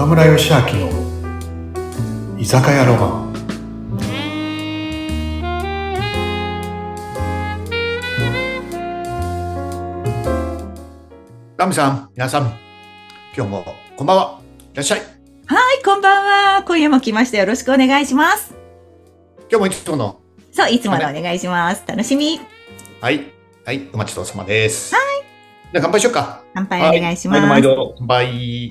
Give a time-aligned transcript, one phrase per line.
[0.00, 0.88] 岡村義明の
[2.38, 3.34] 居酒屋ロマン。
[11.58, 12.08] ラミさん。
[12.14, 12.44] 皆さん。
[13.36, 14.40] 今日もこんばんは。
[14.72, 15.00] いらっしゃい。
[15.00, 15.04] は
[15.74, 16.62] い、こんばんは。
[16.62, 17.36] 今夜も来ました。
[17.36, 18.54] よろしくお願いします。
[19.50, 20.18] 今日もいつもの。
[20.50, 21.84] そう、いつものお願いします。
[21.86, 22.40] 楽しみ。
[23.02, 23.26] はい。
[23.66, 23.86] はい。
[23.92, 24.94] お待ちどうさまです。
[24.94, 25.04] はい。
[25.74, 26.42] じゃあ乾杯しようか。
[26.54, 27.40] 乾杯お願いします。
[27.42, 27.94] 毎度毎度。
[27.98, 28.70] 乾杯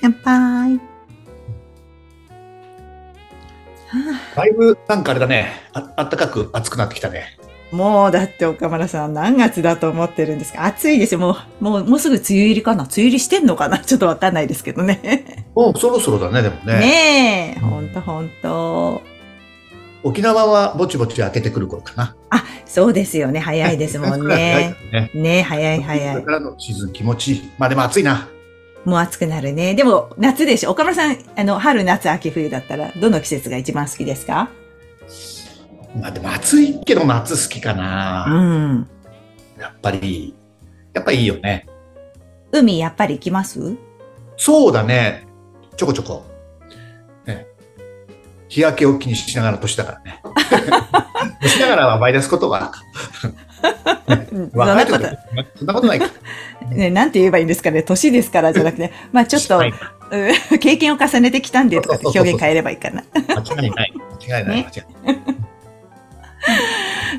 [0.00, 0.80] 乾杯。
[3.88, 7.36] はだいぶなんかあれだねああったかく暑くなってきたね
[7.72, 10.64] あ、もうだって岡村さん何月だと思ってるんですか？
[10.64, 11.20] 暑いですよ。
[11.20, 12.84] もう、もう、もうすぐ梅雨入りかな？
[12.84, 13.78] 梅雨入りしてんのかな？
[13.82, 15.44] ちょっとわかんないですけどね。
[15.56, 19.02] もうそろそろだねでもねねえ、ほんとほんと。
[20.02, 23.38] 沖縄はぼちぼち開けてくる頃かなあ、そうですよね。
[23.40, 24.76] 早いですもんね。
[24.92, 26.16] ねねえ、早いこ早い。
[26.16, 27.50] れからのシーズン気持ちいい。
[27.58, 28.28] まあでも暑いな。
[28.84, 29.74] もう暑くなるね。
[29.74, 30.70] でも、夏でしょ？
[30.70, 34.48] 岡村さん、あの、春、夏、秋、冬だったら、どの季節が一番好きですか？
[36.00, 38.26] まあでも暑いけど夏好きかうな。
[38.26, 38.88] ん。
[39.58, 40.34] やっぱり、
[40.94, 41.66] やっぱいいよね。
[42.52, 43.76] 海やっぱり行きます？
[44.36, 45.26] そうだね。
[45.76, 46.24] ちょこちょこ。
[47.26, 47.46] ね、
[48.48, 50.22] 日焼けを気にしながら年だからね。
[51.46, 52.72] しながらはマイナスことは。
[54.32, 55.16] うんそん若ないこと時、
[55.58, 56.06] そんなことないか。
[56.70, 59.78] ね、なんて言えばいいんですかね、年ですからじゃなくて、まあちょっと、はいうん
[60.58, 63.04] 経験を重ねてきたんでとか表現変えればいいかな。
[63.14, 63.92] 間違いない。
[64.28, 64.56] 間違いない。
[64.56, 65.18] ね間違いない。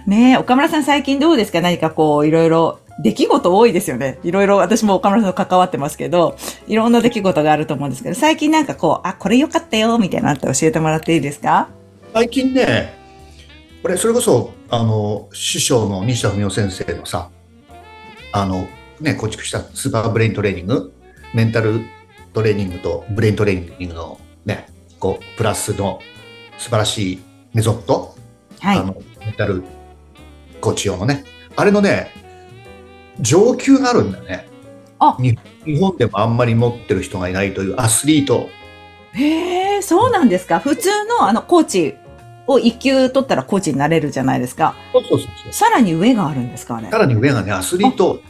[0.08, 1.62] ねえ、岡村さん最近どうですか？
[1.62, 4.20] 何かこう、いろいろ、出来事多いですよね。
[4.24, 6.36] いろいろ私も岡村さんと関わってますけど、
[6.68, 11.70] いろんな出来事があると思うんですけど、最近なんかこう、あ、これ良かったよ、みたいなのって教えてもらっていいですか？
[12.14, 12.94] 最近ね、
[13.82, 17.30] これ、それこそ、あの、師匠の西田文夫先生のさ、
[18.32, 18.68] あの、
[19.00, 20.94] ね、構築したスーパーブレイントレーニング、
[21.34, 21.82] メンタル
[22.34, 24.68] トレーニングとブレイントレーニングのね、
[25.00, 26.00] こう、プラスの
[26.58, 27.22] 素晴らしい
[27.54, 28.16] メソッド、
[28.60, 28.78] はい。
[28.78, 29.64] あの、メンタル
[30.62, 31.24] コーチ用のね、
[31.56, 32.12] あれのね、
[33.20, 34.48] 上級があるんだよね。
[35.00, 38.50] あに日本でもあんまり持ってる人がいないというアスリート。
[39.14, 40.60] へえ、そうなんですか？
[40.60, 41.96] 普通のあの、コーチ
[42.48, 44.76] を一級取ったらコーチになれるじゃないですか。
[44.94, 45.54] そうそうそうそう。
[45.54, 46.90] さらに上があるんですかあれ？
[46.90, 46.98] さ。
[46.98, 48.22] らに上がね、アスリート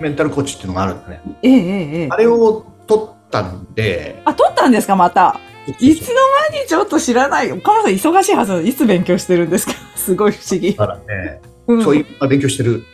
[0.00, 1.20] メンタルコーチっていうのがあるんだね。
[1.42, 5.38] ええええええあれを取ったんで、あ、取ったんですかまた？
[5.80, 6.14] いつの
[6.50, 7.52] 間にちょっと知らない。
[7.52, 9.72] 岡村さん忙しいはずいつ勉強してるんですか？
[9.96, 10.74] すごい不思議。
[10.74, 12.84] だからね、うんそういうまあ勉強してる。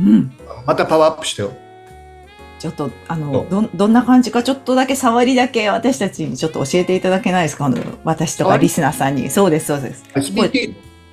[0.00, 0.32] うん。
[0.66, 1.52] またパワーアップしてよ。
[2.60, 7.72] ちょっと、あそのう、どん、どんな感じか、ちょっとだけ触りだけ私たちにちょっと教えていただけないですか？
[8.04, 9.30] 私とかリスナーさんに。
[9.30, 10.04] そうです、そうです。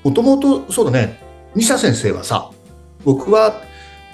[0.03, 1.19] もともとそうだね、
[1.55, 2.51] 西田先生はさ、
[3.05, 3.61] 僕は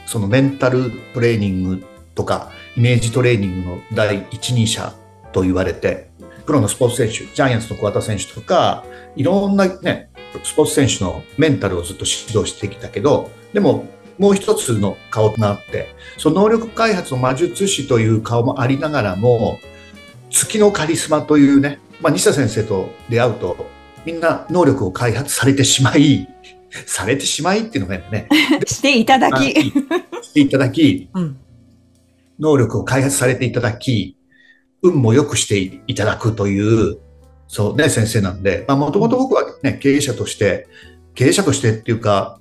[0.06, 1.84] そのメンタルトレーニング
[2.14, 4.94] とか、イメージトレーニングの第一人者
[5.32, 6.12] と言われて、
[6.46, 10.12] プロのスポーツ選手、ジャイアンツの小畑選手とか、いろんなね、
[10.44, 13.86] スポーツ選手のメンタルをずっと指導してきたけど、でも、
[14.18, 19.60] もう一つの顔があって、その能力開発の魔術師という顔もありながらも、
[20.30, 23.68] 月のカリスマというね、まあ、西田先生と出会うと、
[24.06, 26.28] みんな能力を開発されてしまい、
[26.86, 28.28] されてしまいっていうのがね、
[28.66, 29.54] していただき。
[30.22, 31.38] していただき、うん。
[32.40, 34.18] 能力を開発されていただき、
[34.82, 36.98] 運も良くしていただくという、
[37.48, 40.68] そうね、先生なんで、まあ、もともと僕はね、経営者として、
[41.14, 42.40] 経営者としてっていうか、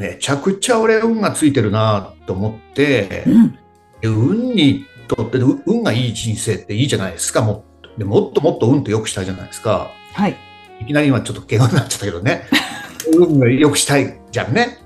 [0.00, 3.52] めちゃくちゃ俺運がついてるなと思ってう、ん。
[4.00, 7.90] で運にとって、う運がいい人生っていいじゃないですか、もっと。
[7.98, 9.90] でもっともっと運と良くしたいじゃないですか。
[10.14, 10.36] はい。
[10.80, 12.46] いきなり今ちょっと敬語になっちゃったけどね。
[13.14, 14.78] 運を良くしたいじゃんね。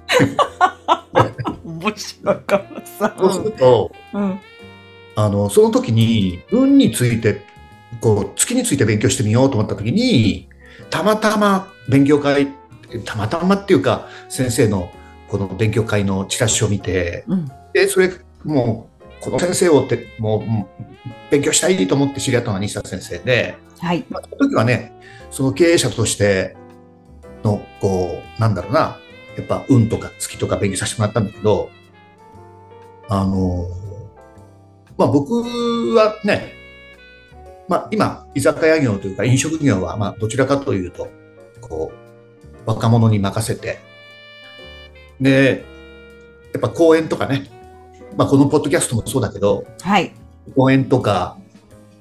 [2.99, 4.41] そうすると、うん。
[5.15, 7.43] あの、その時に、運について、
[8.01, 10.49] こう、月について勉強してみようと思った時に、
[10.91, 12.49] たまたま勉強会、
[13.05, 14.91] たまたまっていうか、先生の
[15.35, 17.51] この勉強会のチラシを見て、うん。
[17.73, 18.13] で、それ、
[18.45, 18.89] も
[19.21, 24.05] う、この先生をって、もう、勉強したいと思って知り合ったのが西田先生で、はい。
[24.09, 24.93] まあ、その時はね、
[25.33, 26.55] その経営者として
[27.43, 28.97] の、こう、なんだろうな、
[29.37, 31.69] やっぱ運とか月とか勉強させてもらったんだけど、
[33.09, 33.67] あの、
[34.97, 35.35] まあ僕
[35.97, 36.53] はね、
[37.67, 41.09] まあ今、居酒屋業というか飲食業は、まあどちらかというと、
[41.61, 43.94] こう、若者に任せて、
[45.25, 45.65] で、
[46.53, 47.51] やっぱ講演とかね、
[48.17, 50.13] まあこのポッドキャストもそうだけど、はい。
[50.55, 51.39] 講演とか、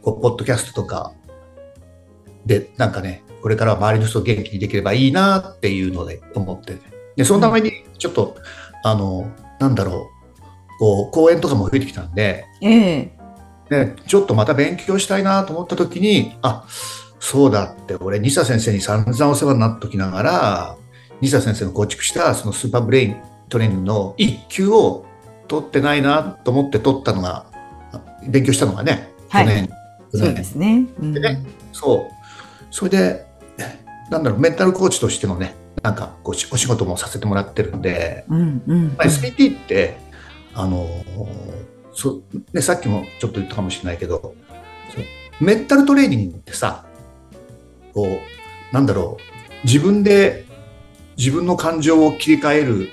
[0.02, 1.14] こう、ポッドキャストとか、
[2.46, 6.78] で、なんかね、これからは周りの人を元気にできればいいなっていうので思って、
[7.16, 8.36] で、そのために、ちょっと、
[8.84, 10.10] あの、なんだろ
[10.76, 13.12] う、こう、講演とかも増えてきたんで、ええ。
[13.70, 16.66] ね、ちょっとまた勉強したいなと思った時に、あ、
[17.22, 20.78] そうだって、俺、西田先生に散々お世話になっときながら、
[21.24, 23.16] 西田先生の構築したそのスーパーブレイン
[23.48, 25.06] トレーニングの1級を
[25.48, 27.46] 取ってないなと思って取ったのが、
[28.28, 29.68] 勉強したのがね、はい去年。
[30.12, 30.86] 去そう年ですね。
[31.00, 32.66] うんでねそう。
[32.72, 33.26] それで、
[34.10, 39.98] なんだろう、メンタルコーチとしてのね、なんかこうしお仕事もさせてもらってるんで、うんうんまあ、SPT って、
[40.54, 40.90] あの
[41.94, 42.22] そ
[42.52, 44.36] ね、さっきもちょっと言ったかもしれないけど、
[45.40, 46.86] メンタルトレーニングってさ、
[47.94, 49.18] こう、なんだろ
[49.64, 50.46] う、自分で
[51.18, 52.90] 自分の感情を切り替える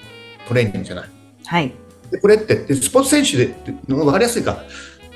[0.49, 1.11] トレーニングじゃない。
[1.46, 1.72] はい。
[2.11, 3.55] でこれってでスポーツ選手で
[3.87, 4.64] 分かりやすいか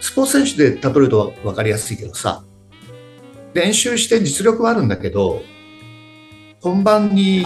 [0.00, 2.44] スポーツ選手で例えると分かりやすいけどさ
[3.52, 5.42] 練習して実力はあるんだけど
[6.60, 7.44] 本番に。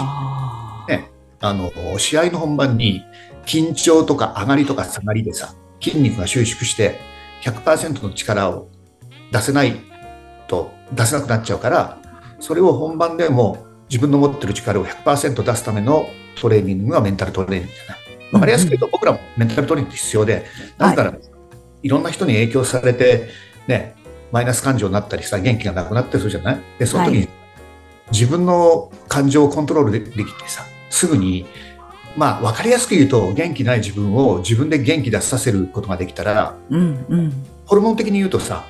[0.89, 1.11] ね
[1.41, 3.03] あの試合の本番に
[3.47, 6.99] 緊張とか上がりとか下がりでさ筋肉が収縮して
[7.43, 8.69] 100%の力を
[9.31, 9.77] 出せない
[10.49, 11.99] と出せなくなっちゃうから
[12.41, 16.09] それを本番でも自分の持ってる力を100%出すための
[16.41, 17.99] トレーニングがメンタルトレーニングじゃない。
[18.33, 20.45] わかりやすく言うと、僕らもメンタルトレーニング必要で、
[20.77, 21.15] なぜなら、
[21.83, 23.29] い、ろんな人に影響されて、
[23.67, 23.95] ね、
[24.31, 26.61] マイナス感情になったりさ、元気がなくなったりするじゃない？
[26.79, 27.29] で、その時に、は
[28.13, 31.47] 自分の感情をコントロールでできてさ、すぐに、
[32.17, 37.33] まあ、わかりやすく言うと、元気ない自分を自分で元気出させることができたら、うんうん。
[37.65, 38.65] ホルモン的に言うとさ、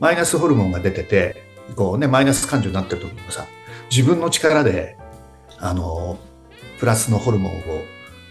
[0.00, 1.42] マイナスホルモンが出てて、
[1.76, 3.46] こうね、マイナス感情になってる時にもさ、
[3.90, 4.96] 自分の力で、
[5.58, 6.18] あの、
[6.78, 7.58] プラスのホルモンを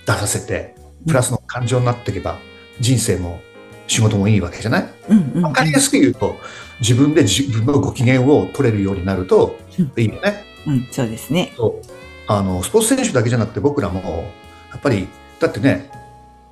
[0.05, 0.75] 出させて、
[1.07, 2.39] プラスの感情になっていけば、
[2.79, 3.41] 人生も
[3.87, 4.89] 仕事もいいわけじゃない？
[5.09, 5.43] うんうん。
[5.43, 6.35] わかりやすく言うと、
[6.79, 9.57] 自分で自分のご機嫌を取れるようになると
[9.97, 10.43] いいよね。
[10.65, 11.53] うん、そうですね。
[11.55, 11.87] そう
[12.31, 14.31] あのスポーツ選手だけじゃなくて僕らも
[14.71, 15.07] やっぱり
[15.39, 15.89] だってね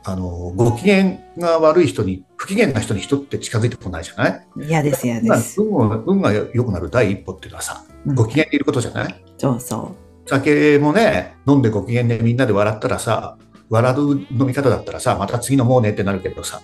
[0.04, 4.46] あのご機嫌が悪い人に不機嫌な人に人って近づいてこないじゃない？
[4.68, 5.62] 嫌です嫌です。
[5.62, 9.24] 運が運が良くなる第一歩っていうのはさうんご機嫌でいることじゃない？
[9.38, 9.96] そうそ
[10.26, 13.38] 酒もね飲んでご機嫌でみんなで笑ったらさ
[13.70, 16.62] 笑う飲み方だったらさまた次飲もうねってなるけどさ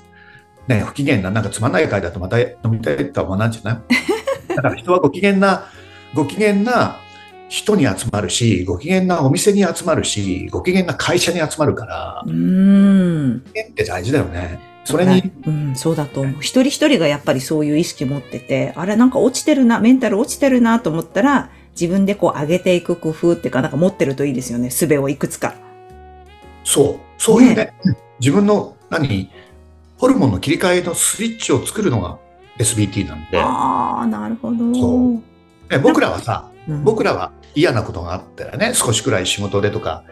[0.68, 3.84] ね不機嫌ななんかつまんない会だとまた飲みたいとは思わないんじゃない？
[4.56, 5.66] だから人はご機嫌な
[6.14, 6.98] ご機嫌な
[7.50, 13.44] 人に集まるし、ご機嫌なお店に集まるし、ご機嫌な会社に集まるからう。、ん。
[13.44, 14.60] ご機嫌って大事だよね。
[14.86, 16.34] それに、うん、そうだと思う。
[16.42, 21.50] 一人一人がやっぱりそういう意識持ってて、あれなんか落ちてるな、メンタル落ちてるなと思ったら、
[21.80, 24.70] 自分でこう上げていく工夫っていうか、なんか持ってるといいですよね。
[24.70, 25.56] 術をいくつか。
[26.64, 27.74] そう、そういうね、
[28.20, 29.30] 自分の何、
[29.98, 32.20] ホルモンの切り替えのスイッチを作るのが
[32.58, 34.58] SBT なんで、ああ、なるほど。
[34.76, 35.14] そう。
[35.74, 36.84] ね僕らはさ、うん。
[36.84, 40.04] 僕らは嫌なことがあったらね、少しくらい仕事でとか、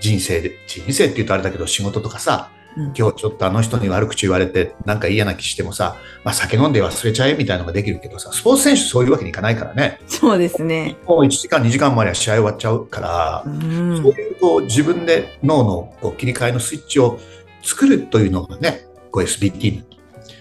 [0.00, 10.00] 人生で、人生って言うとあれだけど仕事とかさ、うん今日ちょっとあの人に悪口言われてなんか嫌な気してもさ、まあ酒飲んで忘れちゃえみたいなのができるけどさ、スポーツ選手そういうわけにいかないからね。
[10.06, 10.96] そうですね。
[11.06, 17.18] もう1時間2時間前には試合終わっちゃうからう、んそういうこう自分で脳のこう切り替えのスイッチを
[17.62, 19.84] 作るというのがね、こう SBT。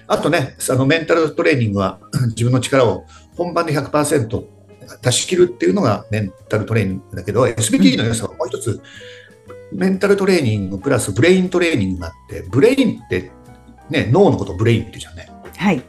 [0.07, 1.99] あとね、あのメンタルトレーニングは
[2.35, 3.05] 自分の力を
[3.37, 4.43] 本番で100%
[5.01, 8.81] 出し切るっていうのがメンタルトレーニングだけど、SBT の良さはもう一つ、
[9.71, 13.31] メンタルトレーニングプラスブレイントレーニングがあって、ブレインって、
[13.89, 15.29] ね、脳のことをブレインって言うじゃんね。
[15.57, 15.83] はい。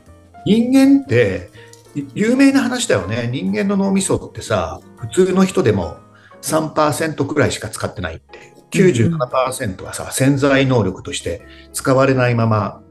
[0.45, 1.51] 人間って
[1.95, 5.99] い有名な話だよね人間の脳みそってさ普通の人でも
[6.43, 12.83] 3%くらいしか使ってないっていう97%はさ潜在能力として使われないまま、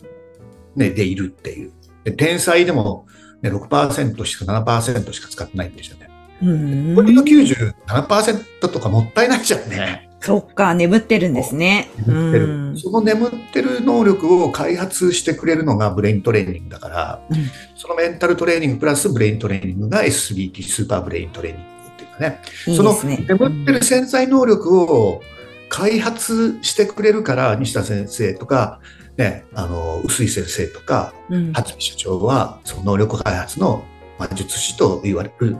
[0.76, 3.08] ね、でいるっていうで天才でも、
[3.42, 6.10] ね、6%しか7%しか使ってないんですよね。
[6.42, 10.11] うんこれの97%とかもったいないじゃんね。
[10.22, 11.90] そっか、眠ってるんですね。
[12.08, 17.38] 眠ってるうんその眠ってる能力を開発してくれるのがブレイントレーニングだから、うん
[17.76, 22.40] そのメンタルトレーニングプラスブレイントレーニングが SBT スーパーブレイントレーニングっていうかね、
[22.78, 23.26] そのいいですね。
[23.28, 25.22] 眠ってる潜在能力を
[25.70, 28.80] 開発してくれるから、西田先生とか、
[29.18, 33.84] ね、あの、臼井先生とか、うん初見社長は、その能力開発の
[34.20, 35.58] 魔術師と言われる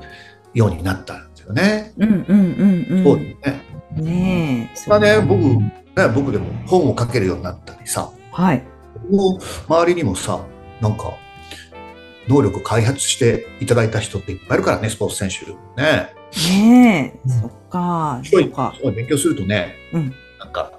[0.54, 1.94] ようになったんですよね。
[1.98, 3.24] うんうんうんそううん。
[3.24, 3.71] ですね。
[3.96, 4.90] ねえ。
[4.90, 5.74] まあね、僕、うんね、
[6.14, 8.64] 僕でも本を書けるようになったりさ、はい。
[9.10, 10.40] もう周りにもさ、
[10.80, 11.14] なんか、
[12.28, 15.46] 能力を開発していただいた人っていっぱいいるからね、スポーツ選手
[15.82, 16.14] ね。
[16.50, 17.20] ねえ。
[17.26, 18.22] うんそっか。
[18.24, 18.74] そっか。
[18.96, 20.14] 勉強するとね、うん。
[20.40, 20.72] なんか、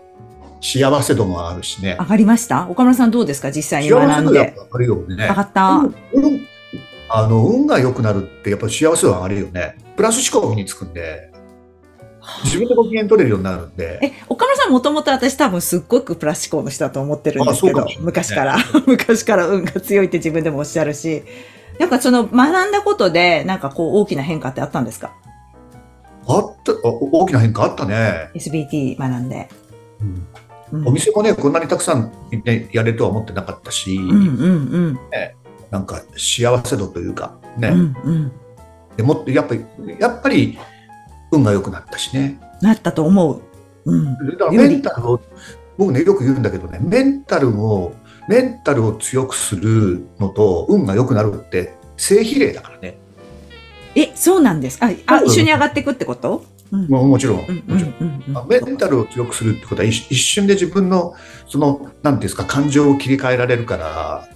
[0.61, 1.97] 幸せ度もあるしね。
[1.99, 2.69] 上がりました？
[2.71, 3.50] 岡村さんどうですか？
[3.50, 4.54] 実際に幸学んで。
[4.57, 5.16] 上がるよね。
[5.16, 5.83] 上がった？
[7.14, 9.76] あの運が良くなるってやっぱり幸せ度上がるよね。
[9.97, 11.31] プラス思考につくんで、
[12.45, 13.99] 自分でご機嫌取れるようになるんで。
[14.02, 21.23] え、岡村さんもともと私多分すっごくプラス思考の人だと思ってるんですけどあそうかもしれ、ない昔から、 昔から運が強いって自分でもおっしゃるし、
[21.79, 25.12] なんかその学んだことで、なんかこう大きな変化ってあったんですか？
[26.29, 28.31] あった、あ大きな変化あったね。
[28.35, 29.49] ?SBT 学んで。
[30.00, 30.26] うんうん
[30.87, 32.11] お店もね、こんなにたくさん、
[32.47, 34.14] ね、やれるとは思ってなかったし、うんう
[34.79, 34.99] ん
[35.71, 37.97] なんか幸せ度というか、ね、うん。
[38.05, 38.33] うんうん。
[38.97, 39.64] でもっとやっぱり、
[39.99, 40.59] やっぱり
[41.32, 42.38] 運が良くなったしね。
[42.60, 43.42] なったと思う。
[43.84, 44.14] うん。
[44.14, 45.20] だからメンタルを、
[45.76, 47.94] 僕ね、よく言うんだけどね、メンタルを、
[48.28, 52.96] メンタルを強くするのと運が良くなるって正比例だからね。
[53.96, 56.44] え、そうなんですかあ、あそう一緒に上がっていくってこと？
[56.70, 56.86] うん。
[56.86, 57.94] ももちろん、うんもちろん。
[58.00, 58.48] うんうんうん。
[58.48, 61.14] メンタルを強くするってことは一一瞬で自分の
[61.48, 64.28] そのなんていうんですか感情を切り替えられるから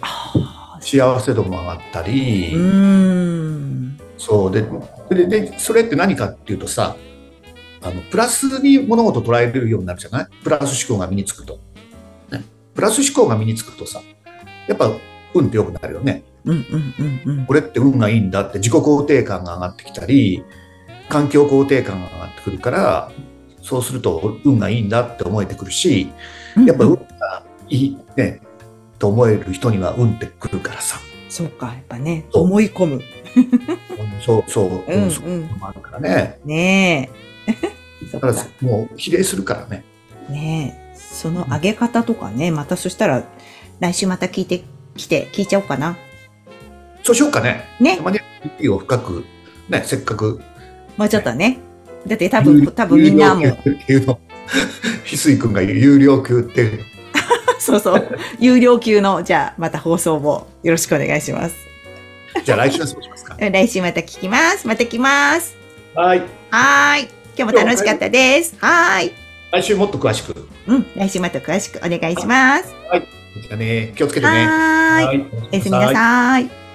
[0.00, 3.87] あ幸せ度も上がったり、ーうーん。
[4.18, 4.66] そうで
[5.08, 6.96] ででそれって何かっていうとさ
[7.80, 10.26] あのプラスに物事を捉えれるようになるじゃない？
[10.42, 11.60] プラス思考が身につくと、
[12.30, 12.44] ね、
[12.74, 14.02] プラス思考が身につくとさ
[14.66, 14.90] やっぱ
[15.32, 16.24] 運って良くなるよね。
[16.44, 16.94] うんうん
[17.26, 17.46] うんうん。
[17.46, 20.44] これって運がいいんだって自己肯定感が上がってきたり
[21.08, 23.12] 環境肯定感が上がってくるから
[23.62, 26.10] そうすると運がいいんだって思えてくるし
[26.66, 28.40] やっぱ運がいいね
[28.98, 30.98] と思える人には運ってくるからさ。
[31.28, 33.02] そうか、やっぱね、思い込む。
[34.24, 37.10] そうそう、うんうんそうあるからねね
[37.46, 37.68] え。
[38.10, 39.84] そだからもう比例するからね
[40.28, 40.94] ねえ。
[40.96, 43.24] その上げ方とかね、またそしたら、
[43.80, 44.62] 来週また聞いて
[44.96, 45.96] きて、聞いちゃおうかな。
[47.02, 48.02] そうしようかねねた。
[48.02, 48.20] まに
[48.58, 49.24] NLP を深く
[49.68, 50.40] ねせっかく
[50.96, 51.58] もうちょっとね。
[52.06, 54.18] だって多分、多分みんなもっていうの
[55.04, 56.84] 翡翠君が有料級っていう
[57.58, 61.67] そうそう、有料級の、じゃあまた放送もよろしくお願いします。
[62.44, 64.66] じゃあ来週はそうしますか来週また聞きます。
[64.66, 65.56] また来ます。
[65.94, 67.08] はいはーい。
[67.36, 68.54] 今日も楽しかったです。
[68.58, 69.12] はーい。
[69.52, 70.86] 来週もっと詳しくうん。
[70.96, 72.74] 来週また詳しくお願いします。
[73.42, 75.06] じゃあね気をつけてねはーい。
[75.06, 76.67] はいおやすみなさい。